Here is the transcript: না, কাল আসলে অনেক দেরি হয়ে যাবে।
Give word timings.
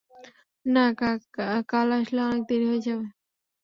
না, 0.65 0.85
কাল 1.71 1.87
আসলে 1.97 2.21
অনেক 2.27 2.41
দেরি 2.49 2.65
হয়ে 2.69 2.85
যাবে। 2.87 3.05